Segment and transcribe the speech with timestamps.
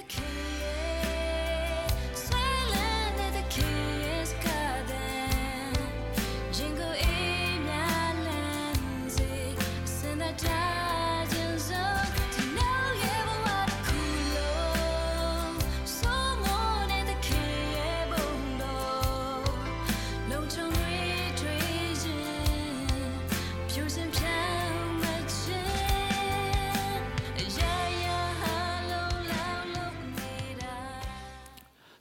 [0.00, 0.49] the king.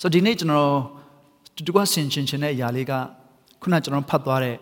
[0.01, 0.73] ဆိုတော့ဒီနေ့ကျွန်တော်
[1.55, 2.93] တူတူကဆင်ချင်ချင်တဲ့အရာလေးက
[3.61, 4.57] ခုနကျွန်တော်ဖတ်သွားတဲ့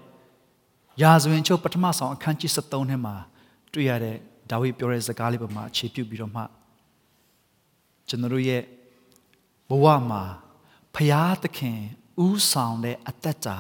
[1.02, 3.16] ရာဇဝင်ချုပ်ပထမဆောင်အခန်းကြီး73ထဲမှာ
[3.74, 4.16] တွေ့ရတဲ့
[4.50, 6.42] ဒါဝိပြောတဲ့စကားလေးပေါ်မှာအခြေပြုပြီးတော့မှ
[8.08, 8.62] ကျွန်တော်တို့ရဲ့
[9.70, 10.24] ဘဝမှာ
[10.96, 11.80] ဖရာသခင်
[12.26, 13.58] ဥဆောင်တဲ့အသက်တာ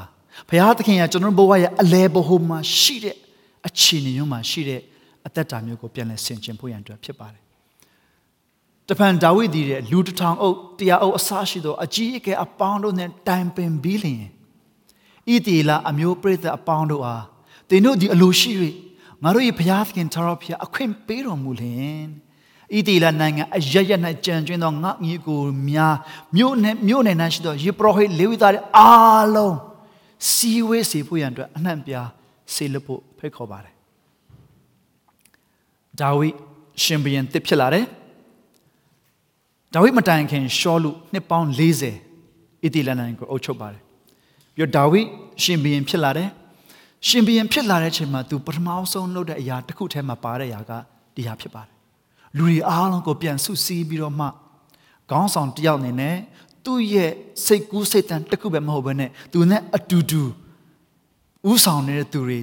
[0.49, 3.15] ဖရာသခင်ကကျွန်တော်ဘဝရဲ့အလဲဘဟုမှာရှိတဲ့
[3.67, 4.81] အခြေအနေမျိုးမှာရှိတဲ့
[5.27, 7.46] အသက်တာမျိုးကိုပြန်လည်ဆင်ခြင်ဖို့ရန်အတွက်ဖြစ်ပါတယ်
[8.89, 14.23] တဖန်ဒါဝိဒ်ဒီတဲ့လူတထောင်အုပ်တရားအုပ်အစရှိသောအကြီးအကဲအပေါင်းတို့နဲ့တိုင်ပင်ပြီးလျင်
[15.31, 17.23] ဣတိလအမျိုးပြိဿအပေါင်းတို့အား
[17.69, 18.51] သင်တို့ဒီအလိုရှိ၍
[19.23, 22.07] ငါတို့၏ဘုရားသခင်ထာဝရဘုရားအခွင့်ပေးတော်မူလျင်
[22.75, 23.91] ဣတိလနိုင်ငံအရရ၌
[24.25, 25.95] ကြံကျွင်းသောငါညီကိုများ
[26.35, 29.55] မြို့နယ်မြို့နယ်၌ရှိသောယေပရောဟိတ်လေဝိသားတွေအားလုံး
[30.31, 32.07] စီဝေးစေဖို့ရန်အတွက်အနှံ့ပြား
[32.53, 33.73] ဆေးလဖို့ဖိတ်ခေါ်ပါတယ်
[35.99, 36.27] ဒါဝိ
[36.83, 37.85] ရှင်ဘုရင်တစ်ဖြစ်လာတယ်
[39.73, 43.81] ဒါဝိမတိုင်ခင်ရှောလူနှစ်ပေါင်း40ဣတိလနိုင်ငံကိုအုပ်ချုပ်ပါတယ်
[44.55, 45.01] ပြီးတော့ဒါဝိ
[45.43, 46.29] ရှင်ဘုရင်ဖြစ်လာတယ်
[47.07, 50.71] ရှင်ဘုရင်ဖြစ်လာတဲ့အချိန်မှာသူပထမဆုံးလုပ်တဲ့အရာတစ်ခုထဲမှာပါတဲ့အရာက
[51.15, 51.73] ဒီဟာဖြစ်ပါတယ်
[52.37, 54.27] လူတွေအားလုံးကိုပြန်ဆုစည်းပြီးတော့မှ
[55.09, 56.15] ခေါင်းဆောင်တယောက်အနေနဲ့
[56.65, 57.11] သူ့ရဲ့
[57.45, 60.21] စိတ်ကူးစိတ်တန်တစ်ခုပဲမဟုတ်ဘဲနဲ့သူနဲ့အတူတူ
[61.51, 62.39] ဥဆောင်နေတဲ့သူတွေ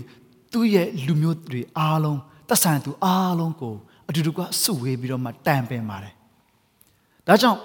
[0.52, 3.74] သူ့ရဲ့လူမျိုးတွေအားလုံးသက်ဆိုင်သူအားလုံးကို
[4.08, 6.14] အတူတူကစုဝေးပြီးတော့မှတန်ပင်ပါတယ်
[7.28, 7.58] ဒါကြောင့်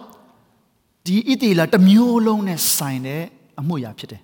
[1.05, 3.23] ဒီဣတိလာတစ်မျိုးလုံးနဲ့ဆိုင်တဲ့
[3.59, 4.21] အမှုရာဖြစ်တယ်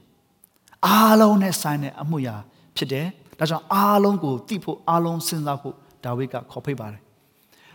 [0.85, 2.35] အားလုံးနဲ့ဆိုင်တဲ့အမှုရာ
[2.77, 3.07] ဖြစ်တယ်
[3.39, 7.01] ဒါကြောင့်အားလုံးကိုသိဖို့အားလုံးစဉ်းစားဖို့ဒါဝိဒ်ကခေါ်ဖိတ်ပါတယ်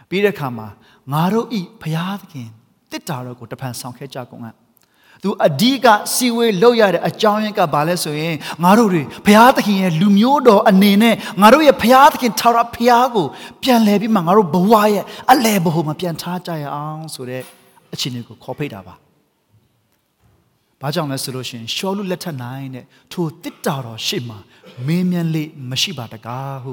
[0.08, 0.68] ပြီးတဲ့အခါမှာ
[1.12, 2.48] ငါတို့ဤဘုရားသခင်
[2.90, 4.56] တစ်တာတော်ကိုတဖန်ဆောင်ခဲ့ကြကုန်အပ်
[5.22, 13.26] သူအဓိကစီဝေးလောက်ရတဲ့အကြောင်းရင်းကဘာလဲဆိုရင်ငါတို့တွေဘုရားသခင်ရဲ့လူမျိုးတော်အနေနဲ့ငါတို့ရဲ့ဘုရားသခင်ထာဝရဘုရားကို
[13.62, 17.42] ပြန်လဲပြီးမှငါတို့ဘဝရဲ့အလဲဘဟုမှာပြန်ထားကြရအောင်ဆိုတဲ့
[17.94, 18.94] အခြေအနေကိုခေါ်ဖိတ်တာပါ။
[20.80, 24.38] ဘာကြောင့်လဲဆိုလို့ရှိရင်ရှောလူလက်ထက်နိုင်တဲ့ထိုတစ်တာတော်ရှေ့မှာ
[24.86, 26.72] မင်းမြန်းလေးမရှိပါတကားဟု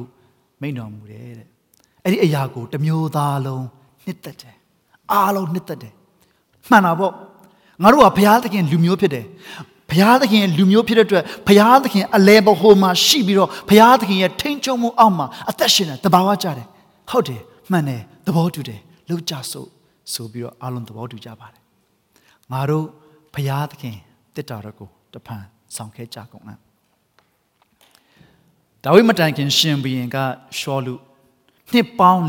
[0.61, 1.47] မိန့်တော်မူတယ်တဲ့။
[2.03, 3.65] အဲ့ဒီအရာကိုတမျိုးသားလုံး
[4.05, 4.55] နှစ်သက်တယ်။
[5.11, 5.93] အားလုံးနှစ်သက်တယ်။
[6.69, 7.13] မှန်တာပေါ့။
[7.83, 9.25] ငါတို့ကဘုရားသခင်လူမျိုးဖြစ်တယ်
[9.91, 16.67] ဘုရားသခင်လူမျိုးဖြစ်တဲ့အတွက်ဘုရားသခင်အလဲဘဟိုမှာရှိပြီးတော့ဘုရားသခင်ရဲ့ထိန်ချုံမှုအောက်မှာအသက်ရှင်တယ်တဘာဝကြတယ်
[17.09, 18.79] ဟုတ်တယ်မှန်တယ်သဘောတူတယ်
[19.09, 19.65] လောက်ကြဆို
[20.13, 21.61] ဆိုပြီးတော့အားလုံးသဘောတူကြပါတယ်
[22.51, 22.85] ငါတို့
[23.33, 23.95] ဘုရားသခင်
[24.35, 25.43] တစ်တာတော့ကိုတဖန်
[25.75, 26.57] ဆောင်ခဲကြကုန်အံ့
[28.83, 30.17] ဒါဝိမတိုင်ခင်ရှင်ဘုရင်က
[30.59, 30.93] ရှောလူ
[31.73, 32.23] နှစ်ပေါင်း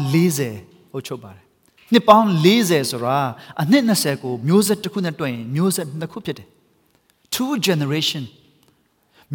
[0.45, 1.48] 40အုပ်ချုပ်ပါတယ်
[1.93, 3.19] နှစ်ပေါင်း40ဆိုတာ
[3.61, 6.49] အနှစ်20ကိုမျိုးဆက်တစ်ခုနဲ့တွက်ရင်မျိုးဆက်နှစ်ခုဖြစ်တယ်
[7.35, 8.25] two generation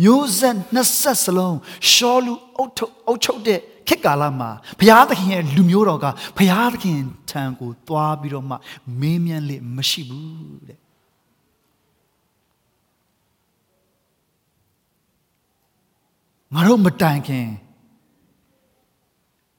[0.02, 1.58] မျိုးဆက်20စလုံး
[1.92, 4.50] ရှောလူအုတ်ထုတ်အုတ်ချုပ်တဲ့ခေတ်ကာလမှာ
[4.80, 6.06] ဘုရားသခင်ရဲ့လူမျိုးတော်က
[6.38, 7.00] ဘုရားသခင်
[7.30, 8.56] ထံကိုသွားပြီးတော့မှ
[9.00, 10.80] မင်းမြန်းလေမရှိဘူးတဲ့
[16.53, 17.47] ငါတို့မတိုင်ခင်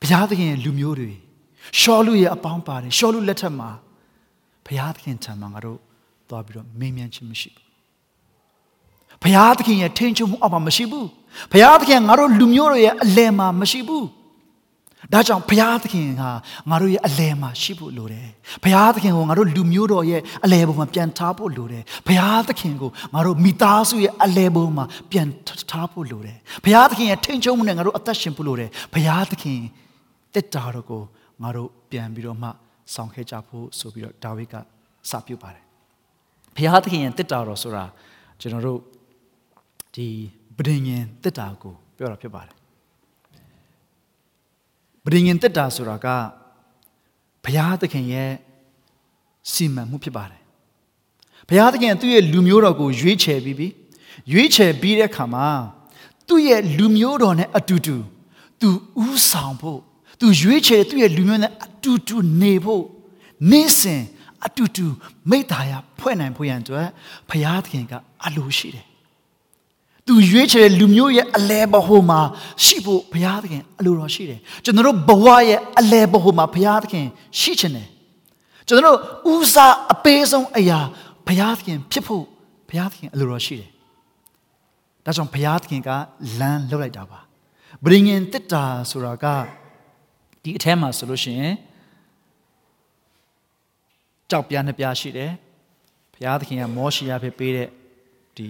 [0.01, 1.13] ဘုရားသခင်ရဲ့လူမျိုးတွေ
[1.81, 3.71] ရှောလူရဲ့အပေါင်းပါတယ်ရှောလူလက်ထက်မှာ
[4.67, 5.79] ဘုရားသခင်ထံမှာငါတို့
[6.29, 7.65] သွားပြီးတော့မင်းမြန်းခြင်းမရှိဘူး
[9.23, 11.09] ဘုရားသခင်ရဲ့ထင်ချုံမှုအောက်မှာမရှိဘူး
[11.53, 14.07] ဘုရားသခင်ငါတို့လူမျိုးတွေရဲ့အလယ်မှာမရှိဘူး
[15.13, 16.23] ဒါကြောင့်ဘုရားသခင်က
[16.71, 18.29] ငါတို့ရဲ့အလယ်မှာရှိဖို့လိုတယ်
[18.63, 25.29] ဘုရားသခင်ကိုငါတို့လူမျိုးတော်ရဲ့အလယ်ပေါ်မှာပြန်ထားဖို့လိုတယ်ဘုရားသခင်ကိုငါတို့မိသားစုရဲ့အလယ်ပေါ်မှာပြန်
[25.71, 29.61] ထားဖို့လိုတယ်ဘုရားသခင်ရဲ့ထင်ချုံမှုနဲ့ငါတို့အသက်ရှင်ဖို့လိုတယ်ဘုရားသခင်
[30.35, 31.03] တက်တာတော့ကို
[31.43, 32.49] ငါတို့ပြန်ပြီးတော့မှ
[32.95, 34.55] ဆောင်ခဲ့ကြဖို့ဆိုပြီးတော့ဒါဝိဒ်က
[35.11, 35.65] စပြုပါတယ်
[36.57, 37.85] ဘုရားသခင်ရဲ့တစ်တာတော်ဆိုတာ
[38.41, 38.81] ကျွန်တော်တို့
[39.95, 40.07] ဒီ
[40.59, 42.55] ဗဒင်ငင်တစ်တာကိုပြောတာဖြစ်ပါတယ်
[45.05, 46.07] ဗဒင်ငင်တစ်တာဆိုတာက
[47.45, 48.31] ဘုရားသခင်ရဲ့
[49.53, 50.43] စီမံမှုဖြစ်ပါတယ်
[51.49, 53.69] ဘုရားသခင်သူ့ရဲ့လူမျိုးတော်ကိုရွေးချယ်ပြီးပြီ
[54.33, 55.47] ရွေးချယ်ပြီးတဲ့အခါမှာ
[56.29, 57.97] သူ့ရဲ့လူမျိုးတော်နဲ့အတူတူ
[58.61, 58.69] သူ
[59.05, 59.81] ဥဆောင်ဖို့
[60.21, 62.85] သူရွေးချယ်သူ့ရဲ့လူမျိုးနဲ့အတူတူနေဖို့
[63.51, 64.03] နေ့စဉ်
[64.47, 64.87] အတူတူ
[65.31, 66.87] မိသားရဖွဲ့နိုင်ဖို့ရန်အတွက်
[67.31, 67.93] ဘုရားသခင်က
[68.27, 68.87] အလိုရှိတယ်။
[70.07, 72.21] သူရွေးချယ်လူမျိုးရဲ့အလဲဘဟိုမှာ
[72.65, 77.07] ရှိဖို့ဘုရားသခင်အလိုတော်ရှိတယ်။ကျွန်တော်တို့ဘဝရဲ့အလဲဘဟိုမှာဘုရားသခင်
[77.41, 77.89] ရှိချင်တယ်။
[78.69, 78.99] ကျွန်တော်တို့
[79.33, 80.81] ဦးစားအပေးဆုံးအရာ
[81.27, 82.25] ဘုရားသခင်ဖြစ်ဖို့
[82.69, 83.71] ဘုရားသခင်အလိုတော်ရှိတယ်
[85.05, 85.91] ဒါကြောင့်ဘုရားသခင်က
[86.41, 87.21] လမ်းလှုပ်လိုက်တာပါ
[87.85, 89.27] ဗြိဉ္ဉ်တစ်တာဆိုတာက
[90.45, 91.55] ဒီအထဲမှာဆိုလို့ရှိရင်
[94.31, 95.31] ကြောက်ပြားနှစ်ပြားရှိတယ်
[96.15, 97.69] ဘုရားသခင်ကမောရှိယဖြစ်ပေးတဲ့
[98.37, 98.49] ဒီ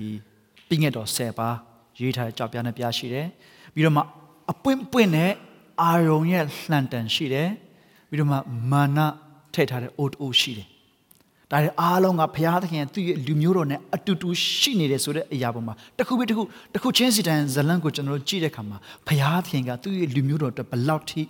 [0.69, 1.56] ပြည့်ငက်တော်၁၀ပါး
[2.00, 3.26] ရေးထားတဲ့ကြောက်ပြားနှစ်ပြားရှိတယ်
[3.75, 4.02] ပြီးတော့မှ
[4.52, 5.32] အပွင့်ပွင့်နဲ့
[5.82, 7.49] အာရုံရဲ့လှန်တန်ရှိတယ်
[8.08, 8.38] ပြီးတော့မှ
[8.73, 8.99] မာန
[9.55, 10.69] ထည့်ထားတဲ့အိုတိုရှိတယ်
[11.50, 16.43] ဒါတွေအားလုံးကဘုရားသခင်သူ့ရဲ့လူမျိုးတော်နဲ့အတူတူရှိနေတယ်ဆိုတဲ့အရာပေါ်မှာတစ်ခုပြီးတစ်ခု
[16.75, 21.23] တစ်ခုချင်းစီတန်ဇလန်ကိုကျွန်တော်တို့ကြည့်တဲ့အခါမှာဘုရားသခင်ကသူ့ရဲ့လူမျိုးတော်အတွက်ဘယ်လောက်ထိ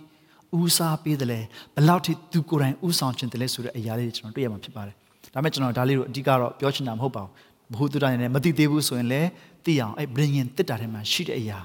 [0.57, 1.39] ဦးစားပေးတယ်လဲ
[1.75, 4.95] ဘယ်လောက်ထိသူကိုယ်တိုင်ဦးဆောင်ခြင်းတယ်လဲဆိုတဲ့အရာလေးကျွန်တော်တွေ့ရမှာဖြစ်ပါတယ်
[5.33, 7.31] ဒါပေမဲ့ကျွန်တော်ဒါလေးကိုအဓိကတော့ပြောချင်တာမဟုတ်ပါဘူး
[7.71, 9.29] ဘ ഹു တုတိုင်းနဲ့မသိသေးဘူးဆိုရင်လည်း
[9.65, 11.59] သိအောင်အဲ့ဗြိဉ္ဉ်တစ်တာထဲမှာရှိတဲ့အရာ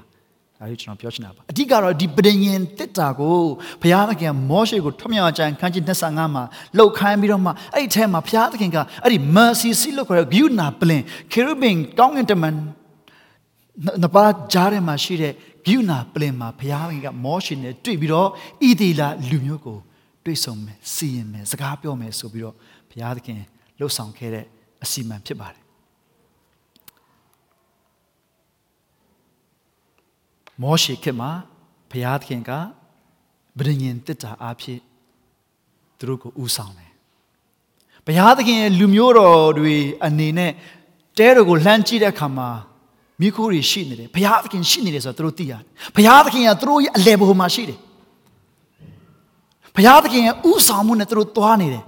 [0.57, 3.37] ဒါလေးကျွန်တော်ပြောချင်တာပါအဓိကတော့ဒီပဋိညာဉ်တစ်တာကို
[3.81, 6.43] ဘုရားသခင်မောရှေကိုထွမြောက်ကြံခန်းကြီး25မှာ
[6.77, 11.01] လှုပ်ခိုင်းပြီးတော့မှအဲ့ဒီထဲမှာဘုရားသခင်ကအဲ့ဒီ mercy seat လို့ခေါ်တဲ့ view နာပလင်
[11.31, 12.55] cherubim ကောင်းကင်တမန်
[14.01, 15.33] နှစ်ပါးကြားထဲမှာရှိတဲ့
[15.65, 18.29] view နာပလင်မှာဘုရားသခင်ကမောရှေနဲ့တွေ့ပြီးတော့
[18.67, 19.79] ဣသေလလူမျိုးကို
[20.25, 22.55] တွေ့ဆုံမယ်စီရင်မယ်စကားပြောမယ်ဆိုပြီးတော့
[22.89, 23.41] ဘုရားသခင်
[23.79, 24.45] လှုပ်ဆောင်ခဲ့တဲ့
[24.83, 25.63] အစီအမံဖြစ်ပါတယ်
[30.61, 31.31] မောရှေခေတ်မှာ
[31.91, 32.51] ဘုရားသခင်က
[33.59, 34.79] ဗြိဉ္ဉ်တစ်တာအဖြစ်
[35.97, 36.91] သူတို့ကိုဥဆောင်တယ်
[38.05, 39.75] ဘုရားသခင်ရဲ့လူမျိုးတော်တွေ
[40.05, 40.51] အနေနဲ့
[41.17, 42.49] တဲတော်ကိုလှမ်းကြည့်တဲ့အခါမှာ
[43.21, 45.61] မိခိုးတွေရှိနေတယ်ဘုရားသခင်ရှိနေတယ်ဆိုတော့သူတို့သိရတယ်
[45.95, 47.79] ဘုရားသခင်ကသူတို့ရဲ့အလယ်ဘုံမှာရှိတယ်
[49.75, 51.83] ဘုရားသခင်ရဲ့ဥဆောင်မှုနဲ့သူတို့သွားနေတယ်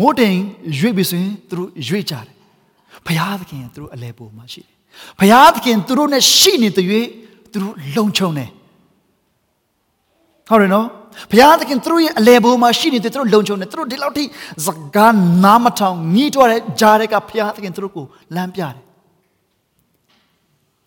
[0.00, 0.38] မိုးတိမ်
[0.78, 2.34] ရွေ့ပြီဆိုရင်သူတို့ရွေ့ကြတယ်
[3.06, 4.74] ဘုရားသခင်ကသူတို့အလယ်ဘုံမှာရှိတယ်
[5.18, 6.86] ဘုရားသခင်သူတို့နဲ့ရှိနေတဲ့၍
[7.52, 8.50] သူတို့လုံခြုံတယ်
[10.48, 10.86] ဟုတ်တယ်နော်
[11.30, 14.24] ဘုရားသခင်သူတို့ရဲ့အလေဘိုးမှာရှိနေတဲ့သူတို့လုံခြုံတယ်သူတို့ဒီလောက်ထိ
[14.66, 15.14] စကား
[15.44, 18.06] နားမထောင်ညှိတွားတဲ့ဂျားတဲ့ကဘုရားသခင်သူတို့ကို
[18.36, 18.87] လမ်းပြတယ်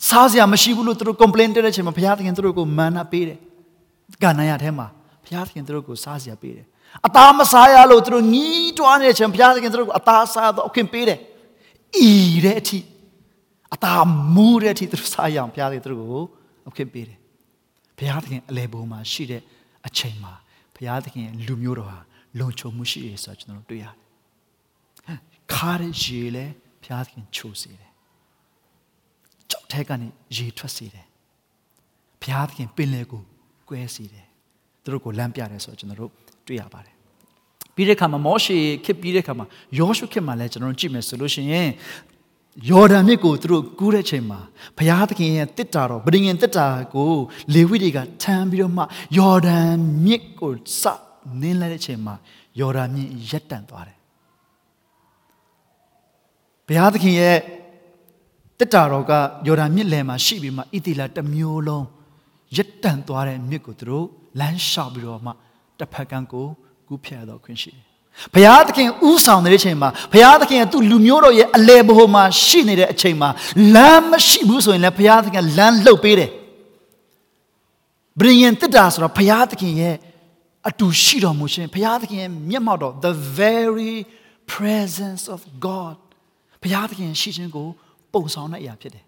[0.09, 3.37] စားစရာမရှိဘူးလို့သူတို့ complain တဲ့အချိန်မှာဘုရားသခင်သူတို့ကိုမာနပေးတယ်
[4.23, 4.87] ကဏ္ဍရထဲမှာ
[5.25, 6.65] ဘုရားသခင်သူတို့ကိုစားစရာပေးတယ်
[7.07, 8.49] အသားမစားရလို့သူတို့ညှိ
[8.79, 11.19] တွားနေတဲ့အချိန်ဘုရားသခင်သူတို့ကိုအသားစားတော့အခွင့်ပေးတယ်
[12.07, 12.11] ဤ
[12.45, 12.79] တဲ့အထိ
[13.75, 14.05] အသား
[14.35, 16.23] မူးတဲ့အထိသူတို့စားရအောင်ဘုရားသခင်သူတို့ကို
[16.69, 17.17] အခွင့်ပေးတယ်
[17.97, 19.41] ဘုရားသခင်အလေဘုံမှာရှိတဲ့
[19.87, 20.33] အချိန်မှာ
[20.75, 21.99] ဘုရားသခင်လူမျိုးတော်ဟာ
[22.39, 23.95] လုံခြုံမှုရှိရဆိုကျွန်တော်တွေ့ရတယ်
[25.53, 26.45] ခါရရေလဲ
[26.83, 27.90] ဘုရားသခင်ချိုးစေတယ်
[29.51, 30.07] ကြောက်ထဲကနေ
[30.37, 31.05] ရေထွက်စေတယ်
[32.21, 33.21] ဘုရားသခင်ပင်လယ်ကို
[33.69, 34.25] ကွဲစေတယ်
[34.83, 36.11] သူတို့ကိုလမ်းပြတယ်ဆိုတော့ကျွန်တော်တို့
[36.47, 36.95] တွေ့ရပါတယ်
[37.75, 39.45] ပြီးတဲ့အခါမှာမောရှေခေတ်ပြီးတဲ့အခါမှာ
[39.79, 41.69] ယောရှုခေတ်မှာလည်းကျွန်တော်တို့ကြည့်မယ်ဆိုလို့ရှိရင်
[42.69, 44.39] ယော်ဒန်မြစ်ကိုသူတို့ကူးတဲ့ချိန်မှာ
[44.77, 47.11] ဘုရားသခင်ရဲ့တစ်တာတော်ဗြိဉ္ဉ်တစ်တာကို
[47.53, 48.83] လေဝိတွေကထမ်းပြီးတော့မှ
[49.17, 49.73] ယော်ဒန်
[50.05, 50.83] မြစ်ကိုစ
[51.41, 52.15] နင်းလိုက်တဲ့ချိန်မှာ
[52.59, 53.97] ယော်ဒန်မြစ်ရက်တန့်သွားတယ်
[56.67, 57.37] ဘုရားသခင်ရဲ့
[58.61, 59.11] တစ်တာတော်က
[59.47, 61.85] ယော်ဒန်မြစ်လယ်မှာရှိပြီးမှဣတိလတစ်မျိုးလုံး
[62.55, 64.05] ရက်တန့်သွားတဲ့မြစ်ကိုသူတို့
[64.39, 65.31] လမ်းလျှောက်ပြီးတော့မှ
[65.79, 66.47] တစ်ဖက်ကန်းကို
[66.87, 67.83] ကူးဖြတ်တော့ခွင့်ရှိတယ်
[68.33, 73.29] ဘုရားသခင်ဥဆောင်တဲ့အချိန်မှာဘုရားသခင်ကသူ့လူမျိုးတော်ရဲ့အလေဘိုမှာရှိနေတဲ့အချိန်မှာ
[73.75, 76.29] လမ်းမရှိဘူးဆိုရင်လည်းဘုရားသခင်လမ်းလှုပ်ပေးတယ်
[78.19, 79.95] ဗြိဉ္ဉ်တစ်တာဆိုတော့ဘုရားသခင်ရဲ့
[80.69, 83.95] အတူရှိတော်မူခြင်းဘုရားသခင်ရဲ့မျက်မှောက်တော် the very
[84.53, 85.95] presence of God
[86.63, 87.69] ဘုရားသခင်ရှိခြင်းကို
[88.13, 89.05] ပုံဆောင်တဲ့အရာဖြစ်တယ်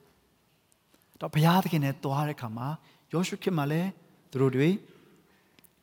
[1.20, 2.68] တော့ဘုရားသခင်နဲ့တွားတဲ့အခါမှာ
[3.12, 3.90] ယောရှုခေတ်မှာလည်း
[4.32, 4.70] သူတို့တွေ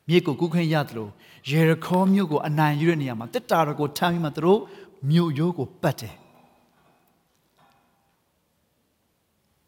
[0.09, 1.11] မြေကိုကူးခွင့်ရတယ်လို့
[1.50, 4.61] ယေရခေါမြို့ကိုအနိုင်ယူတဲ့နေရာမှာတစ်တာတော်ကိုထမ်းပြီးမှသူတို့
[5.11, 6.17] မြို့ရိုးကိုပတ်တယ်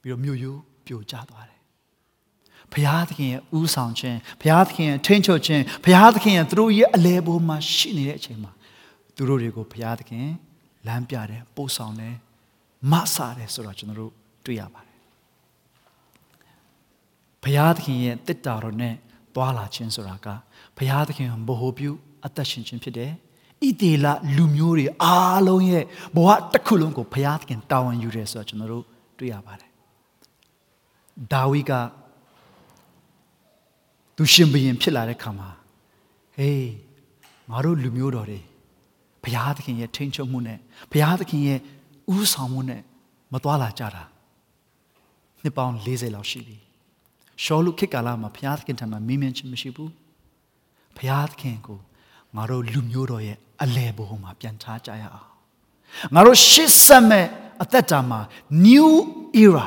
[0.00, 1.58] ပြီးတော့မြို့ရိုးပြိုကျသွားတယ်
[2.72, 8.52] ဘုရားသခင်ရဲ့ဥဆောင်ခြင်းဘုရားသခင်ရဲ့ထိန်းချုပ်ခြင်းဘုရားသခင်ရဲ့သူတို့ရဲ့အလဲပေါ်မှာရှိနေတဲ့အချိန်မှာ
[9.16, 10.26] သူတို့တွေကိုဘုရားသခင်
[10.86, 12.14] လမ်းပြတယ်ပို့ဆောင်တယ်
[12.90, 14.12] မဆာတယ်ဆိုတော့ကျွန်တော်တို့
[14.46, 14.98] တွေ့ရပါတယ်
[17.42, 18.94] ဘုရားသခင်ရဲ့တစ်တာတော်နဲ့
[19.34, 20.26] သွားလာခြင်းဆိုတာက
[20.76, 21.90] ဘုရားသခင်ဘ ਹੁ ပြု
[22.26, 23.12] အသက်ရှင်ခြင်းဖြစ်တယ်
[23.66, 25.84] ဣတေလလူမျိုးတွေအားလုံးရဲ့
[26.16, 28.84] ဘဝတစ်ခုလုံးကိုဘုရားသခင်တာဝန်ယူတယ်ဆိုတော့ကျွန်တော်တို့
[29.18, 29.70] တွေ့ရပါတယ်
[31.32, 31.72] ဒါဝိက
[34.16, 35.50] သူရှင်ဘရင်ဖြစ်လာတဲ့ခါမှာ
[36.36, 36.70] ဟေး
[37.50, 38.40] ငါတို့လူမျိုးတော်တွေ
[39.22, 40.58] ဘုရားသခင်ရဲ့ထိန်းချုပ်မှုနဲ့
[40.92, 41.60] ဘုရားသခင်ရဲ့
[42.14, 42.82] ဥဆောင်မှုနဲ့
[43.32, 44.04] မသွားလာကြတာ
[45.42, 46.56] နှစ်ပေါင်း40လောက်ရှိပြီ
[47.42, 49.92] ရှောလူခေတ်ကာလမှာဘုရားသခင်ထံမှာမင်းမင်းချင်းမရှိဘူး
[50.96, 51.78] ဘုရားသခင်ကို
[52.36, 55.30] ငါတို့လူမျိုးတော်ရဲ့အလဲဘုံမှာပြန်ထားကြရအောင်
[56.14, 57.26] ငါတို့ရှစ်ဆက်မဲ့
[57.62, 58.20] အသက်တာမှာ
[58.66, 58.88] new
[59.42, 59.66] era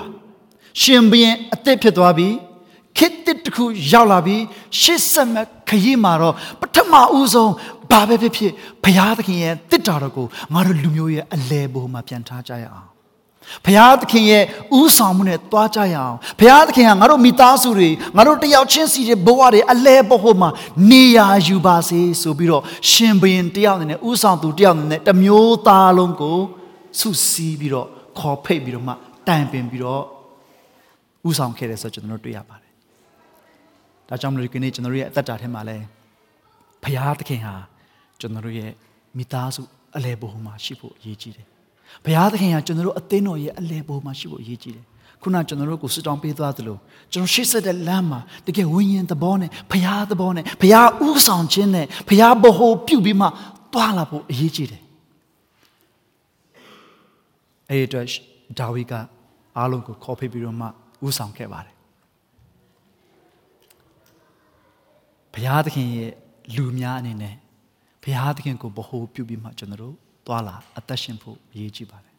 [0.82, 2.30] ရှင်ဘရင်အသက်ဖြစ်သွားပြီ
[2.98, 4.38] ခေတ်တစ်ခုရောက်လာပြီ
[4.82, 7.54] ရှစ်ဆက်မဲ့ခရီးမှာတော့ပထမဦးဆုံး
[7.96, 8.52] ဘာပဲဖြစ်ဖြစ်
[8.84, 12.90] ဘုရားသခင်ရဲ့တစ်တော်တော်ကိုငါတို့လူမျိုးရဲ့အလဲဘိုးမှာပြန်ထားကြရအောင်
[13.66, 14.44] ဘုရားသခင်ရဲ့
[14.80, 20.50] ဥဆောင်မှုနဲ့တွားကြရအောင်ဘုရားသခင်ကငါတို့မိသားစုတွေငါတို့တယောက်ချင်းစီတဲ့ဘဝတွေအလဲဘိုးမှာ
[20.92, 26.40] နေရာယူပါစေဆိုပြီးတော့ရှင်ဘရင်တယောက်အနေနဲ့ဥဆောင်သူတယောက်အနေနဲ့တမျိုးသားလုံးကို
[27.00, 27.88] ဆုစည်းပြီးတော့
[28.20, 28.94] ခေါ်ဖိတ်ပြီးတော့မှ
[29.28, 30.04] တိုင်ပင်ပြီးတော့
[31.30, 32.72] ဥဆောင်ခဲ့တယ်ဆိုတော့ကျွန်တော်တို့တွေ့ရပါတယ်။
[34.10, 35.78] ဒါကြောင့်မလို့ဒီနေ့ကျွန်တော်တို့ရဲ့အသက်တာထဲမှာလဲ
[36.84, 37.56] ဘုရားသခင်ဟာ
[38.26, 38.72] ကျွန်တော်တို့ရဲ့
[39.18, 39.62] မိသားစု
[39.98, 41.48] အလဲဘိုးမှာရှိဖို့အရေးကြီးတယ်။
[42.04, 44.86] ဘုရားသခင်ဟာကျွန်တော်တို့အသင်းတော်ရဲ့အလဲဘိုးမှာရှိဖို့အရေးကြီးတယ်။
[45.22, 46.78] ခုနကျွန်တော်တို့ကိုဆွတောင်းပေးသွားသလို
[47.12, 53.28] ကျွန်တော်ရှေ့ဆက်တဲ့လမ်းမှာတကယ်ဝိညာဉ်သဘောနဲ့ဘုရားသဘောနဲ့ဘုရားဥဆောင်ခြင်းနဲ့ဘုရားဘ ਹੁ ပြုပြီးမှ
[53.74, 54.82] သွားလာဖို့အရေးကြီးတယ်။
[57.70, 58.08] အဲ့ဒီအတွက်
[58.60, 58.94] ဒါဝိက
[59.58, 60.68] အားလုံးကိုခေါ်ဖိတ်ပြီးတော့မှ
[61.08, 61.76] ဥဆောင်ခဲ့ပါတယ်
[65.34, 66.12] ဘုရားသခင်ရဲ့
[66.56, 67.36] လူများအနေနဲ့
[68.06, 69.96] ဘုရားသခင်ကိုဗဟုပြုပြီးမှကျွန်တော်တို့
[70.28, 72.14] သွားလာအသက်ရှင်ဖို့အရေးကြီးပါတယ်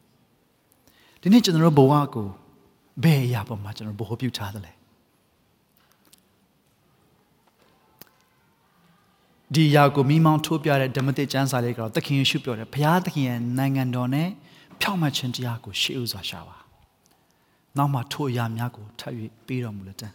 [1.21, 2.27] ဒီနေ့ကျွန်တော်တို့ဘဝကို
[3.03, 4.71] ဘယ်အရာပေါ်မှာကျွန်တော်ဗဟုပြုထားသလဲ
[9.53, 14.29] ဒီအရာကိုမိမောင်းထိုးပြတဲ့ဓမ္မသစ်ကျမ်းစာလေးကတော့သခင်ယေရှုပြောတယ်ဘုရားသခင်ရဲ့နိုင်ငံတော်နဲ့
[14.81, 16.57] ဖြောင့်မတ်ခြင်းတရားကိုရှေ့ဥစွာရှာပါ
[17.77, 19.13] နောက်မှထိုအရာများကိုထပ်၍
[19.47, 20.07] ပေးတော်မူလက်တံ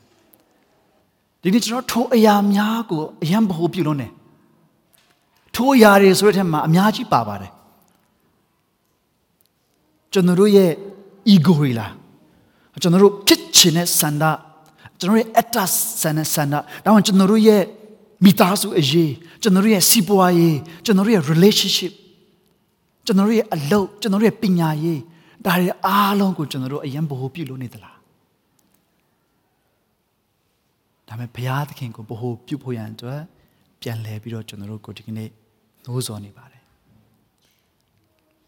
[1.43, 4.09] ဒီနေ့ကျွန်တော်ထိုအရာများကိုအယံဘ ਹੁ ပြုလို့ ਨੇ
[5.55, 7.53] ထိုအရာတွေဆိုတဲ့ထက်မှာအများကြီးပါပါတယ်
[10.13, 10.71] ကျွန်တော်တို့ရဲ့
[11.35, 11.93] ego တွေလား
[12.83, 14.25] ကျွန်တော်တို့ဖြစ်ချင်တဲ့ဆန္ဒ
[14.99, 15.65] ကျွန်တော်ရဲ့ atta
[16.03, 16.55] ဆန္ဒဆန္ဒ
[16.85, 17.63] ဒါမှကျွန်တော်တို့ရဲ့
[18.25, 21.93] မိသားစုအရေးကျွန်တော်တို့ရဲ့စီးပွားရေးကျွန်တော်တို့ရဲ့ relationship
[23.07, 25.01] ကျွန်တော်တို့ရဲ့အလုပ်ကျွန်တော်တို့ရဲ့ပညာရေး
[25.45, 27.99] ဒါတွေအားလုံးကိုကျွန်တော်တို့အရင်ဘ ਹੁ ပြုလို့နေသလား
[31.09, 33.21] ဒါပေမဲ့ဘုရားသခင်ကိုဘ ਹੁ ပြုဖို့ရန်အတွက်
[33.81, 35.29] ပြန်လဲပြီးတော့ကျွန်တော်တို့ကိုဒီကနေ့
[35.85, 36.63] နှိုးဆော်နေပါတယ်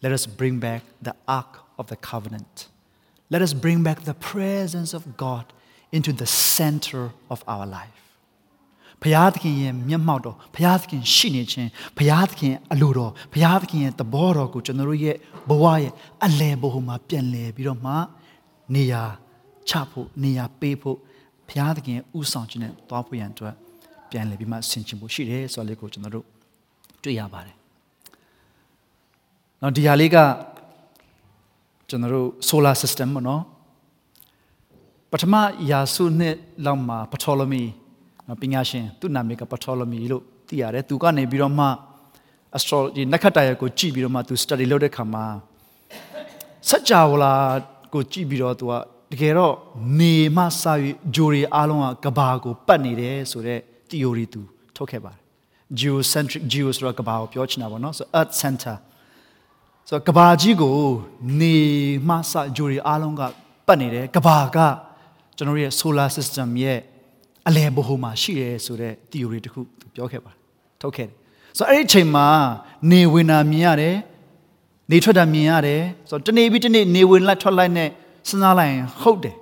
[0.04, 2.54] Let us bring back the ark of the covenant
[3.34, 5.46] Let us bring back the presence of God
[5.96, 7.02] into the center
[7.34, 8.04] of our life
[9.02, 15.16] ဘုရားသခင်ရဲ့မျက်မှောက်တော်ဘုရားသခင်ရှိနေခြင်းဘုရားသခင်အလိုတော်ဘုရားသခင်ရဲ့သဘောတော်ကိုကျွန်တော်တို့ရဲ့
[15.48, 15.92] ဘဝရဲ့
[16.24, 17.94] အလယ်ဘုံမှာပြန်လည်ပြီးတော့မှ
[18.74, 19.02] နေရာ
[19.68, 20.98] ချဖို့နေရာပေးဖို့
[21.48, 23.54] ဘုရားသခင်ဥဆောင်ခြင်းနဲ့သွားဖို့ရန်အတွက်
[24.10, 26.26] ပြန်လည်ပြီးမှဆင်ခြင်ဖို့ရှိတယ်ဆိုတော့လေးကိုကျွန်တော်တို့
[27.04, 27.56] တွေ့ရပါတယ်။
[29.60, 30.16] နော်ဒီဟာလေးက
[31.88, 33.42] ကျွန်တော်တို့ solar system ပေါ့နော်
[35.10, 35.34] ပထမ
[35.70, 37.62] ယာစုနှစ်လောက်မှာပထလမီ
[38.40, 41.66] ပညာရှင်သူ့နာမည်ကပထလမီလို့သိရတယ်သူကနေပြီးတော့မှ
[42.56, 45.24] astrology နက္ခတ္တရကိုကြည့်ပြီးတော့မှသူ study လုပ်တဲ့ခါမှာ
[46.68, 47.32] စัจ java လာ
[47.94, 48.72] ကိုကြည့်ပြီးတော့သူက
[49.12, 49.54] တကယ်တော့
[49.98, 50.46] နေမှစ၍
[51.14, 54.40] ဂျိုရီအားလုံးကကဘာကိုပတ်နေတယ်ဆိုတော့ theory သူ
[54.76, 55.23] ထုတ်ခဲ့ပါတယ်
[55.80, 58.76] geocentric geo ဆိုတော့ကဘာကိုပြောချင်တာပေါ့နော်ဆို earth center
[59.88, 60.76] ဆိုတော့ကဘာကြီးကို
[61.40, 61.56] နေ
[62.08, 63.22] မှစဂျိုရီအားလုံးက
[63.66, 64.58] ပတ်နေတယ်ကဘာက
[65.36, 66.80] ကျွန်တော်ရဲ့ solar system ရဲ့
[67.48, 70.38] အလယ်ဘဟုမှာရှိတယ်ဆိုတဲ့ theory တခုသူပြောခဲ့ပါတယ်
[70.80, 71.16] ထုတ်ခဲ့တယ်
[71.58, 72.26] ဆိုတော့အဲ့ဒီအချိန်မှာ
[72.90, 73.96] နေဝင်တာမြင်ရတယ်
[74.90, 77.88] နေထွက်တာမြင်ရတယ်ဆိုတော့တနေ့ပြီးတနေ့နေဝင်လိုက်ထွက်လိုက်နဲ့
[78.28, 79.36] စဉ်းစားလိုက်ရင်ဟုတ်တယ်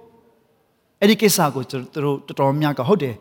[1.00, 3.14] အဲ့ဒီကိစ္စကိုသူတို့တော်တော်များကဟုတ်တယ်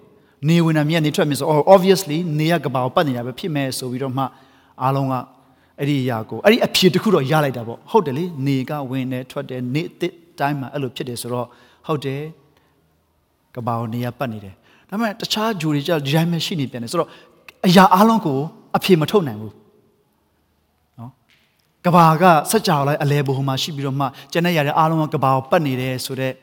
[0.47, 4.23] နေဝင်တာမြင်နေထွက်မြင်ဆို obviously နေရကဘာကိုပတ်နေတာပဲဖြစ်မဲ့ဆိုပြီးတော့မှ
[4.81, 5.13] အားလုံးက
[5.79, 11.47] အဲ့ဒီအရာကိုအဲ့ဒီအဖြေတစ်ခုတော့ရလိုက်တာပေါ့ဟုတ်တယ်လေနေကဝင်တယ်ထွက်တယ်နေအစ်တိုင်းမှာအဲ့လိုဖြစ်တယ်ဆိုတော့
[11.87, 12.21] ဟုတ်တယ်
[13.55, 14.53] ကဘာကိုနေရပတ်နေတယ်
[14.89, 17.09] ဒါပေမဲ့တခြားဂျူတွေကြဒီတိုင်းပဲရှိနေပြန်တယ်ဆိုတော့
[17.67, 18.37] အရာအလုံးကို
[18.77, 19.53] အဖြေမထုတ်နိုင်ဘူး
[20.99, 21.11] နော်
[21.85, 26.33] ကဘာကစက်ကြော်လိုက်အလဲဘုံမှာရှိပြီးတော့မှကျန်တဲ့ຢာတွေအားလုံးကကဘာကိုပတ်နေတယ်ဆိုတော့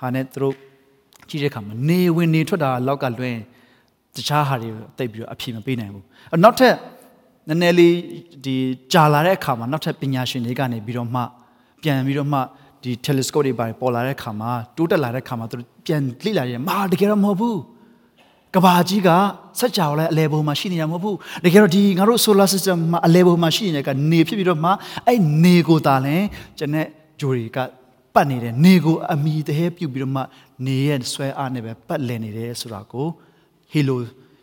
[0.00, 0.54] ဟာနဲ့သူတို့
[1.28, 3.36] ကြည့်တဲ့အခါမှာနေဝင်နေထွက်တာလောက်ကလွင်
[4.16, 6.04] တခြားဟာတွေတိတ်ပြီးတော့အဖြေမပေးနိုင်ဘူး
[6.44, 6.74] နောက်ထပ်
[7.48, 7.94] နည်းနည်းလေး
[8.44, 8.56] ဒီ
[8.92, 11.22] ကြာလာတဲ့အခါမှာနောက်ထပ်ပညာရှင်တွေကနေပြီးတော့မှ
[11.82, 12.38] ပြန်ပြီးတော့မှ
[12.82, 15.56] ဒီ telescope တွေပါပေါ်လာတဲ့အခါမှာတိုးတက်လာတဲ့အခါမှာသူ
[15.86, 17.58] ပြန်လေ့လာရင်မာတကယ်တော့မဟုတ်ဘူး
[18.54, 19.10] ကဘာကြီးက
[19.58, 24.70] စက်ကြော်လဲအလဲဘုံမှာရှိနေတာမဟုတ်ဘူးတကယ်တော့ဒီငါတို့ solar system မှာအလဲဘုံမှာရှိနေတဲ့ကနေဖြစ်ပြီးတော့မှ
[25.06, 26.16] အဲ့နေကိုသာလဲ
[26.58, 26.86] ကျွန်တဲ့
[27.20, 27.58] ဂျိုတွေက
[28.14, 30.22] ပတ်နေတယ်နေကိုအမိတဟဲပြုတ်ပြီးတော့မှ
[30.64, 33.06] နေရဲ့ဆွဲအားနဲ့ပဲပတ်လည်နေတယ်ဆိုတာကို
[33.72, 33.96] helo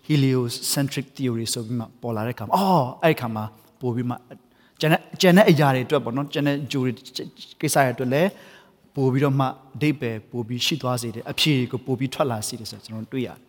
[0.07, 3.43] heliocentric theory ဆိုပြီးမှပေါ်လာတဲ့ခါမှာအော်အဲ့ဒီခါမှာ
[3.81, 4.15] ပို့ပြီးမှ
[4.79, 6.91] ကျန်တဲ့ကျန်တဲ့အရာတွေအတွက်ပေါ့နော်ကျန်တဲ့ဂျိုတွေ
[7.61, 8.29] ကိစ္စတွေအတွက်လည်း
[8.95, 13.39] ပို့ပြီးတော့မှအဓိပ္ပာယ်ပို့ပြီးရှိသွားစေတယ်အဖြေကိုပို့ပြီးထွက်လာစေတယ်ဆိုတော့ကျွန်တော်တွေ့ရတယ်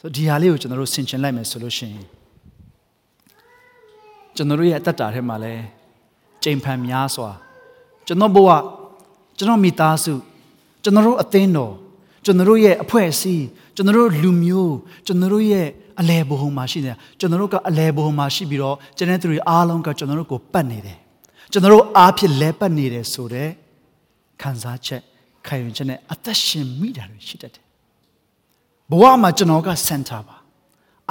[0.00, 2.06] ဆိုဒီဟာလေးကိုကျွန်တော်တို့ဆင်ခြင်လိုက်မယ်ဆိုလို့ရှိရင်
[4.36, 5.54] ကျွန်တော်တို့ရဲ့အသက်တာထဲမှာလဲ
[6.42, 7.30] ကြိမ်ဖန်များစွာ
[8.06, 8.50] ကျွန်တော်ဘဝ
[9.36, 10.12] ကျွန်တော်မိသားစု
[10.82, 11.74] ကျွန်တော်တို့အသင်းတော်
[12.24, 13.44] ကျွန်တော်တို့ရဲ့အဖွဲ့အစည်း
[13.76, 15.68] ကျွန်တော်တို့လူမျိုးကျွန်တော်တို့ရဲ့
[16.00, 20.98] အလဲဘုံမှာရှိတယ်ကျွန်တော်တို့ကအလဲဘုံမှာရှိပြီးတော့ကျွန်တဲ့သူတွေအားလုံးကကျွန်တော်တို့ကိုပတ်နေတယ်
[21.52, 23.50] ကျွန်တော်တို့အားဖြင့်လဲပတ်နေတယ်ဆိုတော့
[24.42, 25.02] ခံစားချက်
[25.46, 27.64] ခံယူချက်နဲ့အသက်ရှင်မိတာတွေရှိတတ်တယ်
[28.90, 30.36] ဘဝမှာကျွန်တော်က center ပါ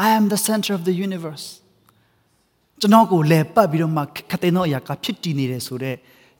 [0.05, 1.47] I am the center of the universe
[2.81, 5.97] ကျွန်တော်ကိုလဲပတ်ပြီးတော့မှခတဲ့တော့အရာကဖြစ်တည်နေတယ်ဆိုတော့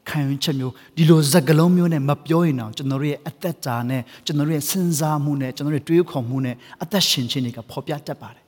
[0.10, 8.46] ခံယူချက်မျိုးဒီလိုဇက်ကလုံးမျိုးနဲ့မပြောရင်တော့ကျွန်တော်တို့ရဲ့အသက်တာနဲ့ကျွန်တော်တို့ရဲ့စဉ်းစားမှုနဲ့ကျွန်တော်တို့ရဲ့တွေးခေါ်မှုနဲ့အသက်ရှင်ခြင်းတွေကပေါ်ပြတတ်ပါတယ်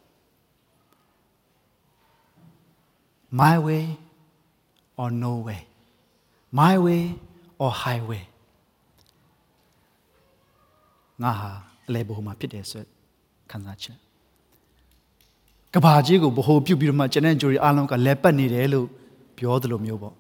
[3.40, 3.84] my way
[5.02, 5.62] or no way
[6.60, 7.04] my way
[7.64, 8.24] or highway
[11.24, 11.52] ငါဟာ
[11.88, 12.84] အလဲဘုံမှာဖြစ်တယ်ဆို
[13.52, 13.98] ခံစားချက်
[15.74, 18.88] ကဘာကြီးကိုဘ ਹੁ ပြုတ်ပြီးတော့မှကျန်တဲ့ဂျိုရီအားလုံးကလဲပတ်နေတယ်လို့
[19.38, 20.16] ပြောသလိုမျိုးပေါ့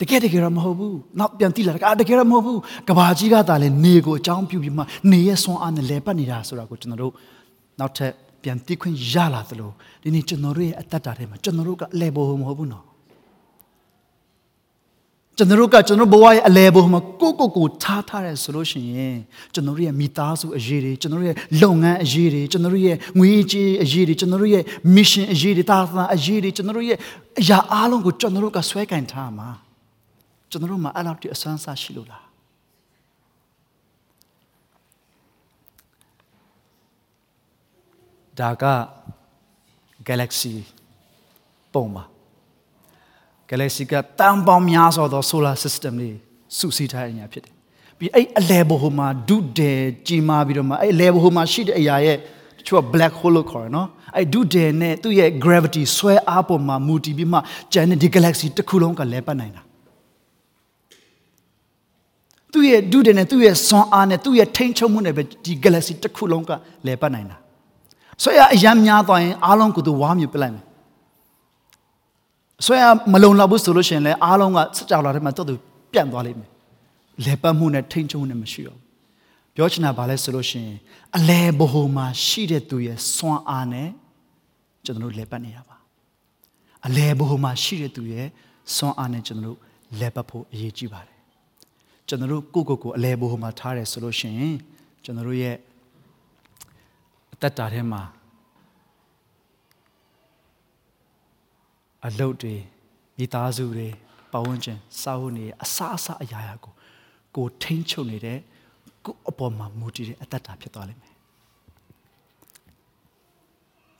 [0.00, 7.12] တကယ်တကယ်တော့မဟုတ်ဘူးနောက်ပြန်သိလာတာတကယ်တော့မဟုတ်ဘူးကဘာကြီးကသာလဲနေကိုအကြောင်းပြုပြီးမှနေရဲ့ဆွမ်းအားနဲ့လဲပတ်နေတာဆိုတာကိုကျွန်တော်တို့
[7.80, 9.70] နောက်ထပ်ပြန်သိခွင့်ရလာသလို
[10.02, 12.84] ဒီနေ့ကျွန်တော်တို့ရဲ့အသက်တာထဲမှာကျွန်တော်တို့ကအလဲဘုံမဟုတ်ဘူးနော်
[15.36, 19.16] ကျွန်တော်တို့ကကျွန်တော်ဘဝရဲ့အလဲဘုံမှာကိုကိုကိုထားထားတယ်ဆိုလို့ရှိရင်
[19.54, 24.62] ကျွန်တော်တို့ရဲ့မိသားစုအရေးတွေကျွန်တော်တို့ရဲ့လုပ်ငန်းအရေးတွေကျွန်တော်တို့ရဲ့ငွေကြေးအရေးတွေကျွန်တော်တို့ရဲ့
[24.96, 26.98] mission အရေးတွေတာသနာအရေးတွေကျွန်တော်တို့ရဲ့
[27.40, 29.48] အရာအားလုံးကိုကျွန်တော်တို့ကဆွဲကင်ထားမှာ
[30.50, 32.24] ကျွန်တော်တို့မှာအဲ့လောက်တည်းအစွမ်းစားရှိလို့လား
[38.38, 38.64] ဒါက
[40.08, 40.54] galaxy
[41.74, 42.04] ပုံပါ
[43.50, 46.10] galaxy ကတန်ပေါင်းများစွာသော solar system တွေ
[46.58, 47.54] စုစည်းထားတဲ့အရာဖြစ်တယ်
[47.98, 52.16] ပြီးအဲ့အလဲဘဟိုမှာဒုတယ်ကြီးမားပြီးတော့မှအဲ့အလဲဘဟိုမှာရှိတဲ့အရာရဲ့
[52.58, 57.38] တချို့က black hole လို့ခေါ်တယ်နော်အဲ့ဒုတယ်နဲ့သူ့ရဲ့ gravity ဆွဲအားပေါ်မှာမူတည်ပြီးမှ
[57.72, 59.62] ကျန်တဲ့ဒီ galaxy တစ်ခုလုံးကလဲပတ်နိုင်တာ
[62.52, 66.50] သူ့ရဲ့ဒုတယ်နဲ့သူ့ရဲ့စွမ်းအားနဲ့သူ့ရဲ့ထိန်းချုပ်မှုနဲ့ပဲဒီ galaxy တစ်ခုလုံးက
[66.86, 67.36] လဲပတ်နိုင်တာ
[68.22, 70.64] ဆိုရအရန်များသွားရင်အားလုံးကိုသူဝါမြူပလိုက်မယ်
[72.66, 72.76] ဆွဲ
[73.12, 75.54] မလုံလောက်ဘူးဆိုလို့ရှိရင်လည်းအားလုံးကစကြဝဠာထဲမှာတော့သူ
[75.92, 76.50] ပြန့်သွားလိမ့်မယ်
[77.24, 78.78] လေပတ်မှုနဲ့ထိန်ချုံနဲ့မရှိတော့
[79.54, 80.78] ပြောချင်တာဗာလဲဆိုလို့ရှိရင်
[81.16, 83.88] အလဲဘဟုမှာရှိတဲ့သူရဲ့စွမ်းအားနဲ့
[84.84, 85.76] ကျွန်တော်တို့လေပတ်နေရပါ
[86.86, 88.28] အလဲဘဟုမှာရှိတဲ့သူရဲ့
[88.76, 89.58] စွမ်းအားနဲ့ကျွန်တော်တို့
[90.00, 91.09] လေပတ်ဖို့အရေးကြီးပါတယ်
[92.10, 94.56] ကျွန်တော်တို့ကိုကိုကိုအလဲဘဟုမှာထားတယ်ဆိုလို့ရှိရင်
[95.04, 95.56] ကျွန်တော်တို့ရဲ့
[97.32, 98.02] အသက်တာထဲမှာ
[102.06, 102.54] အလုပ်တွေ
[103.18, 103.88] မိသားစုတွေ
[104.32, 106.72] ပတ်ဝန်းကျင်စာဝတ်နေအစားအစာအရာရာကို
[107.36, 108.38] ကိုထိန်းချုပ်နေတဲ့
[109.04, 111.14] ကိုအပေါ်မှာမူတည်တဲ့အတ္တတာဖြစ်သွားလိမ့်မယ်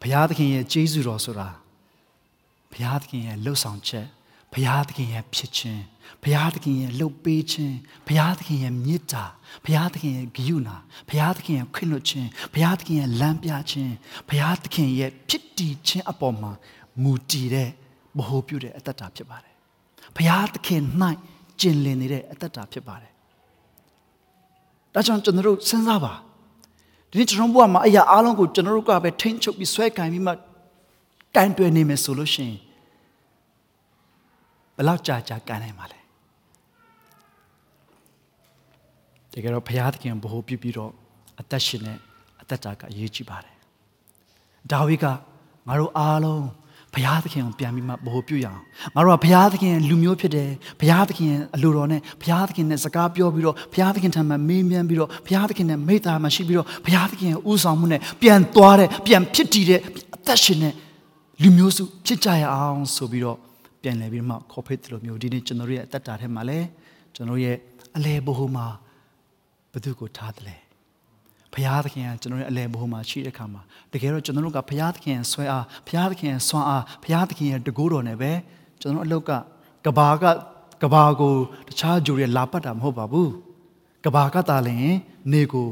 [0.01, 1.49] ဘုရားသခင်ရဲ့ကျေးဇူးတော်ဆိုတာ
[2.73, 4.07] ဘုရားသခင်ရဲ့လှုပ်ဆောင်ချက်
[4.53, 5.83] ဘုရားသခင်ရဲ့ဖြစ်ခြင်း
[6.23, 9.25] ဘုရားသခင်ရဲ့လှုပ်ပေးခြင်းဘုရားသခင်ရဲ့မေတ္တာ
[9.65, 10.77] ဘုရားသခင်ရဲ့ဂရုဏာ
[11.09, 13.93] ဘုရားသခင်ရဲ့ခွင့်လွှတ်ခြင်းဘုရားသခင်ရဲ့လမ်းပြခြင်း
[14.29, 16.53] ဘုရားသခင်ရဲ့ဖြစ်တည်ခြင်းအပေါ်မှာ
[17.03, 17.71] မူတည်တဲ့
[18.17, 19.55] မဟုတ်ပြုတဲ့အတ္တတာဖြစ်ပါတယ်။
[20.17, 20.83] ဘုရားသခင်၌
[21.61, 23.13] ကျင်လည်နေတဲ့အတ္တတာဖြစ်ပါတယ်။
[24.95, 26.15] ဒါကြောင့်ကျွန်တော်တို့စဉ်းစားပါ
[27.11, 30.33] ဒီနေ့ကျွန်တော်ဘုရားမှာအရာအားလုံးကိုကျွန်တော်တို့ကပဲထိမ့်ချုပ်ပြီးဆွဲကင်ပြီးမှ
[31.37, 32.59] ကင်တွယ်နေမယ်ဆိုလို့ရှိရင်
[34.77, 36.00] ဘယ်လောက်ကြာကြာကန်နိုင်မှာလဲ
[39.33, 40.91] တကယ်တော့ဘုရားသခင်ဗဟုပြုပြီးတော့
[41.41, 41.99] အသက်ရှင်တဲ့
[42.43, 43.55] အသက်တာကအရေးကြီးပါတယ်
[44.71, 45.05] ဒါဝိက
[45.69, 46.47] ငါတို့အားလုံး
[46.95, 48.61] ဘုရားသခင်ကိုပြန်ပြီးမှဗဟုပြုရအောင်
[48.95, 59.81] ငါတို့ကဘုရားသခင်လူမျိုးဖြစ်တယ်ဘုရားသခင်အလိုတော်နဲ့ဘုရားသခင်နဲ့စကားပြောပြီးတော့ဘုရားသခင်ထံမှာမေးမြန်းပြီးတော့ဘုရားသခင်နဲ့မေတ္တာမှရှိပြီးတော့ဘုရားသခင်ရဲ့ဥဆောင်မှုနဲ့ပြန်သွားတဲ့ပြန်ဖြစ်တည်တဲ့
[60.17, 60.75] အသက်ရှင်တဲ့
[61.43, 63.39] လူမျိုးစုဖြစ်ကြရအောင်ဆိုပြီးတော့
[63.83, 66.67] ပြန်လည်ပြီးမှခေါ်ဖိတ်တယ်လို့မျိုးဒီနေ့ကျွန်တော်ရဲ့အသက်တာထဲမှာလည်း
[67.15, 67.57] ကျွန်တော်ရဲ့
[67.97, 68.67] အလဲဘဟုမှာ
[69.73, 70.57] ဘသူကိုထားတယ်လဲ
[71.53, 78.33] ဘုရားသခင်ကကျွန်တော်ရဲ့အလဲဘုံမှာရှိတဲ့ခါမှာတကယ်တော့ကျွန်တော်တို့ကဘုရားသခင်ရဲ့ဆွဲအားဘုရားသခင်ရဲ့ဆွမ်းအားဘုရားသခင်ရဲ့တကူတော်နဲ့ပဲ
[78.81, 79.31] ကျွန်တော်အလုပ်က
[79.87, 80.25] ကဘာက
[80.83, 81.35] ကဘာကို
[81.69, 83.31] တခြားဂျိုတွေလာပတ်တာမဟုတ်ပါဘူး
[84.05, 84.99] ကဘာကတာလည်း
[85.33, 85.67] နေကို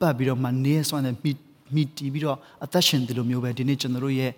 [0.00, 1.32] ပတ်ပြီးတော့မှနေဆွမ်းတဲ့မိ
[1.74, 4.32] မိတီးပြီးတော့အသက်ရှင်တယ်လို့မျိုးပဲဒီနေ့ကျွန်တော်တို့ရဲ့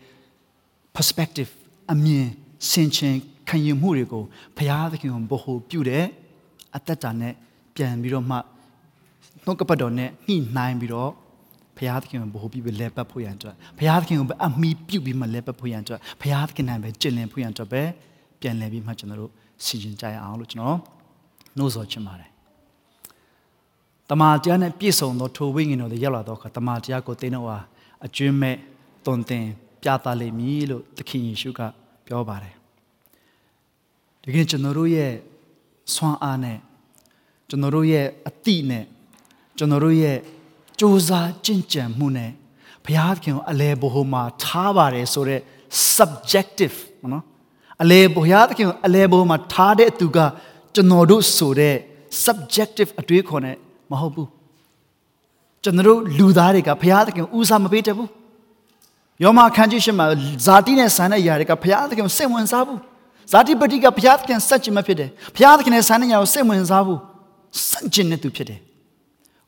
[0.97, 1.51] perspective
[1.93, 2.27] အမြင်
[2.71, 3.15] ဆင်ခြင်
[3.49, 4.25] ခံယူမှုတွေကို
[4.57, 6.05] ဘုရားသခင်ကိုဘ ਹੁ ပြုတဲ့
[6.77, 7.35] အသက်တာနဲ့
[7.75, 8.37] ပြန်ပြီးတော့မှ
[9.47, 11.11] နှုတ်ကပတ်တော်နဲ့ညှိနှိုင်းပြီးတော့
[11.77, 17.83] ဘုရားသခင်ကိုဘ ਹੁ ပြီးလဲပတ်ဖို့ရန်အတွက်ဘုရားသခင်ကိုအမိပြုပြီးမှလဲပတ်ဖို့ရန်အတွက်ဘုရားသခင်နိုင်ပဲကျင့်လည်ဖို့ရန်အတွက်ပဲ
[18.41, 19.33] ပြန်လဲပြီးမှကျွန်တော်တို့
[19.65, 20.79] စီရင်ကြရအောင်လို့ကျွန်တော်
[21.57, 22.31] နှိုးဆော်ချင်ပါတယ်
[24.11, 27.59] တမန်တရားနဲ့ပြည့်စုံသောထိုဝိညာဉ်တော်တွေရောက်လာတော့အခါတမန်တရားကိုသိတော့ဟာ
[28.07, 28.57] အကျွမ်းမဲ့
[29.07, 29.45] တုံတင်
[29.83, 31.61] ပြသလိမ့်မည်လို့သခင်ယေရှုက
[32.07, 32.55] ပြောပါတယ်
[34.23, 35.13] ဒီကနေ့ကျွန်တော်တို့ရဲ့
[35.95, 36.59] ဆွမ်းအားနဲ့
[37.49, 38.85] ကျွန်တော်တို့ရဲ့အတိနဲ့
[39.59, 40.19] ကျွန်တော်တို့ရဲ့
[40.79, 42.31] စူးစမ်းကြင်ကြံမှုနဲ့
[42.85, 45.43] ဘုရားသခင်ကိုအလဲဘဟုမှာထားပါတယ်ဆိုတော့
[45.97, 46.77] subjective
[47.13, 47.25] နော်
[47.83, 50.19] အလဲဘုရားသခင်ကိုအလဲဘဟုမှာထားတဲ့သူက
[50.75, 51.77] ကျွန်တော်တို့ဆိုတဲ့
[52.25, 53.57] subjective အတွေးခေါ်နဲ့
[53.91, 54.29] မဟုတ်ဘူး
[55.63, 58.11] ကျွန်တော်တို့လူသားတွေကဘုရားသခင်ကိုဦးစားမပေးတတ်ဘူး
[59.23, 60.07] ယောမခန်းကြီးရှင်မှာ
[60.47, 62.81] ဇာတိနဲ့ဆန်တဲ့အရာတွေကဘုရားသခင်ကိုစိတ်ဝင်စားဘူး
[63.33, 67.01] ဇာတိပတိကဘုရားသခင်စัจကျင်မဖြစ်တယ်ဘုရားသခင်နဲ့ဆန်တဲ့အရာကိုစိတ်ဝင်စားဘူး
[67.69, 68.61] စัจကျင်တဲ့သူဖြစ်တယ်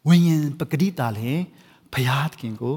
[0.07, 1.43] ဝိညာဉ်ပဂတိတာလည်း
[1.93, 2.75] ဘုရားသခင်ကို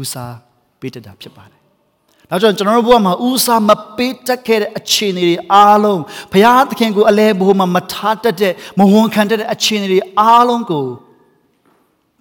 [0.00, 0.34] ဦးစား
[0.80, 1.60] ပေးတတ်တာဖြစ်ပါတယ်။
[2.30, 6.02] နောက်ကြောင့်ကျွန်တော်တို့ဘဝမှာဦးစားမပေးတတ်ခဲ့တဲ့အခြေအနေတွေအားလုံး
[6.32, 10.86] ဘုရားသခင်ကိုအလဲဘိုးမှာမထားတတ်တဲ့မဝန်ခံတတ်တဲ့အခြေအနေတွေအားလုံးကို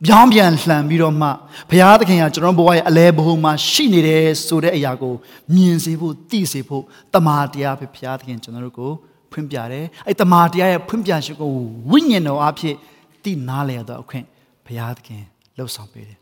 [0.06, 1.28] ပြောင်းပြန်လှန်ပြီးတော့မှ
[1.70, 5.14] ဘုရားသခင်ကကျွန်တော်ဘဝရဲ့အလဲဘိုးမှာရှိနေတယ်ဆိုတဲ့အရာကို
[5.56, 6.84] မြင်စေဖို့သိစေဖို့
[7.14, 8.92] တမာတရားပဲဘုရားသခင်ကျွန်တော်တို့ကို
[9.32, 11.52] ဖွင့်ပြတယ်။အဲ့တမာတရားရဲ့ဖွင့်ပြခြင်းကို
[11.92, 12.76] ဝိညာဉ်တော်အဖြစ်
[13.24, 14.26] သိနားလည်တော့အခွင့်
[14.68, 15.24] ဘုရားသခင်
[15.58, 16.20] လှုပ်ဆောင်ပေးတယ်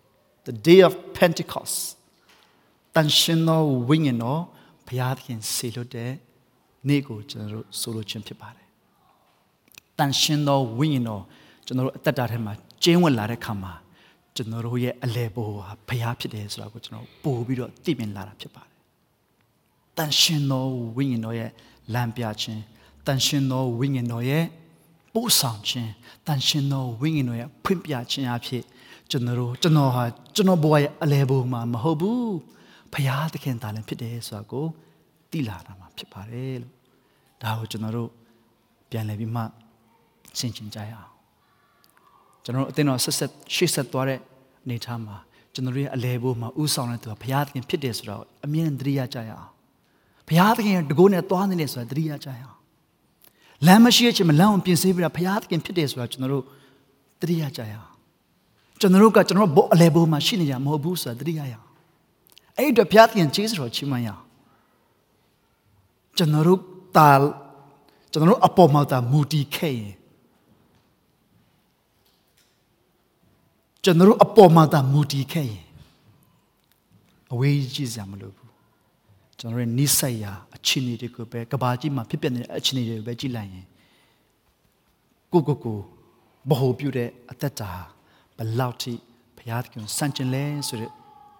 [0.47, 1.77] the day of pentecost
[2.95, 4.41] တန်ရှင်သောဝိညာဉ်တော်
[4.87, 6.11] ဘုရားသခင်ဆေလွတ်တဲ့
[6.87, 8.67] နေ့ကိုကျွန်တော်တို့ဆိုလိုခြင်းဖြစ်ပါတယ်
[9.97, 11.23] တန်ရှင်သောဝိညာဉ်တော်
[11.65, 12.53] ကျွန်တော်တို့အသက်တာထဲမှာ
[12.83, 13.73] ကျင်းဝင်လာတဲ့ခါမှာ
[14.35, 18.73] ကျွန်တော်တို့ရဲ့အလဲပေါ်ဟာဘုရားဖြစ်တယ်ဆိုတာကိုကျွန်တော်ပို့ပြီးတော့သိမြင်လာတာဖြစ်ပါတယ်
[19.97, 21.51] တန်ရှင်သောဝိညာဉ်တော်ရဲ့
[21.93, 22.61] လမ်းပြခြင်း
[23.05, 24.43] တန်ရှင်သောဝိညာဉ်တော်ရဲ့
[25.15, 25.91] ပို့ဆောင်ခြင်း
[26.27, 28.63] တန်ရှင်သောဝိညာဉ်တော်ရဲ့ဖွင့်ပြခြင်းအဖြစ်
[29.11, 30.03] ကျွန်တော်တို့ကျွန်တော်ဟာ
[30.35, 32.35] ကျွန်တော်ဘဝရဲ့အလဲဘုံမှာမဟုတ်ဘူး
[32.93, 34.65] ဖရာသခင်သားလည်းဖြစ်တယ်ဆိုတာကို
[35.31, 36.73] သိလာတာမှာဖြစ်ပါတယ်လို့
[37.41, 38.09] ဒါကိုကျွန်တော်တို့
[38.89, 39.41] ပြန်လည်ပြီးမှ
[40.37, 41.11] ရှင်းချင်ကြရအောင်
[42.43, 44.19] ကျွန်တော်တို့အသင်းတော်ဆက်ဆက်ရှေ့ဆက်သွားတဲ့
[44.63, 45.15] အနေထားမှာ
[45.53, 49.51] ကျွန်တော်တို့ရဲ့အလဲဘိုးမှာဥဆောင်တဲ့သူကဘုရားသခင်ဖြစ်တယ်ဆိုတော့အမြင်သတိရကြရအောင်
[50.27, 52.57] ဘုရားသခင်တကိုးနဲ့သွားနေတယ်ဆိုတာသတိရကြရအောင်
[53.67, 56.43] လမ်းမရှိတဲ့ချိန်မှာလမ်းအောင်ပြင်ဆင်ပြီးတော့ဘုရားသခင်ဖြစ်တယ်ဆိုတာကျွန်တော်တို့
[57.21, 57.89] သတိရကြရအောင်
[58.79, 61.67] ကျွန်တော်တို့ကကျွန်တော်တို့အလဲဘိုးမှာရှိနေကြမဟုတ်ဘူးဆိုတာသတိရရအောင်
[62.57, 64.23] အဲ့အတွက်ဘုရားသခင်ကျေးဇူးတော်ချီးမွမ်းရအောင်
[66.17, 66.59] ကျွန်တော်တို့
[66.97, 67.09] တာ
[68.11, 69.95] ကျွန်တော်တို့အပေါ်မှာတာမူတည်ခဲ့ရင်
[73.83, 75.65] ကျွန်တော်တို့အပေါ်မှာတာမူတည်ခဲ့ရင်
[77.31, 78.44] အဝေးကြီးစရာမလိုဘူး
[79.45, 83.65] ကျွန်တော်ရဲ့နိစ္စရာအခြေအနေတွေကိုပဲကဘာကြီးမှာဖြစ်ပျက်နေတဲ့အခြေအနေတွေကိုပဲကြည့်လိုက်ရင်
[85.31, 85.79] ကိုကိုကို
[86.49, 87.71] ဘ ਹੁ ပြုတဲ့အသက်တာ
[88.37, 88.93] ဘလောက်ထိ
[89.37, 90.91] ဘုရားသခင်စံကျင်လဲဆိုတဲ့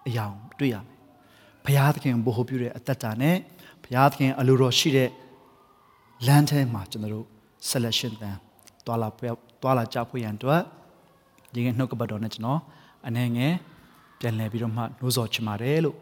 [0.06, 0.96] အရာကိုတွေ့ရမယ်
[1.64, 3.36] ဘုရားသခင်ဘ ਹੁ ပြုတဲ့အသက်တာနဲ့
[3.84, 5.10] ဘုရားသခင်အလိုတော်ရှိတဲ့
[6.26, 7.26] လမ်းထဲမှာကျွန်တော်တို့
[7.70, 8.36] selection တန်
[8.86, 9.08] တွာလာ
[9.62, 10.62] တွာလာကြဖို့ရန်အတွက်
[11.52, 12.60] ဒီကနှုတ်ကပတ်တော်နဲ့ကျွန်တော်
[13.06, 13.54] အနေငယ်
[14.20, 15.96] ပြန်လည်ပြီးတော့မှနှိုးဆော်ချင်ပါတယ်လို့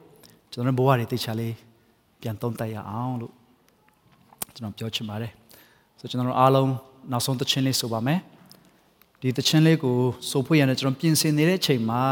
[0.53, 1.55] ကျွန်တော်ဘဝတွေသိချာလေး
[2.25, 3.33] ပြန်သုံးသပ်ရအောင်လို့
[4.55, 5.33] ကျွန်တော်ပြောချင်ပါတယ်
[5.99, 6.71] ဆိုကျွန်တော်အားလုံး
[7.11, 8.21] နောက်ဆုံးသချင်းလေးဆိုပါမယ်
[9.21, 9.97] ဒီသချင်းလေးကို
[10.31, 12.03] ဆိုဖို့ရတဲ့ကျွန်တော်ပြင်ဆင်နေတဲ့အချိန်မှာ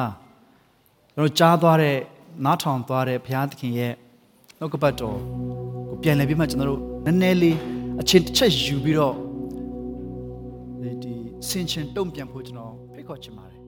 [1.15, 1.97] ကျွန်တော်ကြားသွားတဲ့
[2.45, 3.93] နားထောင်သွားတဲ့ဘုရားသခင်ရဲ့
[4.59, 5.19] နှုတ်ကပတ်တော်
[5.89, 7.57] ကိုပြန်လည်ပြီးမှကျွန်တော်တို့နည်းနည်းလေး
[8.01, 9.15] အချင်းတစ်ချက်ယူပြီးတော့
[11.03, 11.13] ဒီ
[11.49, 13.62] ဆင်ချင်တုံ့ပြန်ဖို့ကျွန်တော်ဖိတ်ခေါ်ချင်ပါတယ်